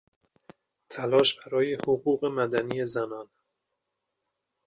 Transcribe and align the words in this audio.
تلاش 0.89 1.39
برای 1.39 1.73
حقوق 1.73 2.25
مدنی 2.25 2.85
زنان 2.85 3.27